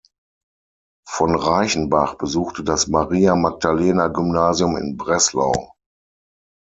Von 1.07 1.35
Reichenbach 1.35 2.15
besuchte 2.15 2.63
das 2.63 2.87
Maria-Magdalena-Gymnasium 2.87 4.75
in 4.75 4.97
Breslau. 4.97 5.73